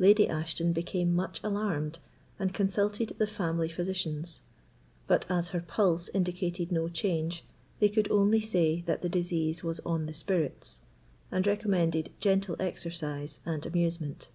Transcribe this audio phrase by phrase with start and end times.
[0.00, 2.00] Lady Ashton became much alarmed
[2.36, 4.40] and consulted the family physicians.
[5.06, 7.44] But as her pulse indicated no change,
[7.78, 10.80] they could only say that the disease was on the spirits,
[11.30, 14.30] and recommended gentle exercise and amusement.